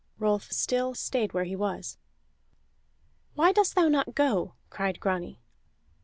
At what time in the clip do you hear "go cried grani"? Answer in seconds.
4.15-5.39